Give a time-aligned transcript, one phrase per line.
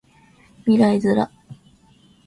[0.65, 1.29] 未来ズラ